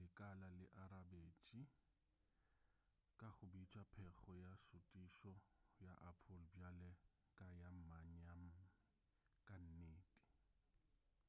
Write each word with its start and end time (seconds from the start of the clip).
lekala 0.00 0.48
le 0.58 0.66
arabetše 0.82 1.60
ka 3.18 3.28
go 3.36 3.44
bitša 3.54 3.82
pego 3.94 4.30
ya 4.42 4.52
šutišo 4.64 5.32
ya 5.84 5.92
apple 6.10 6.40
bjale 6.52 6.90
ka 7.36 7.46
ya 7.58 7.70
manyami 7.88 8.52
ka 9.46 9.54
nnete 9.64 10.04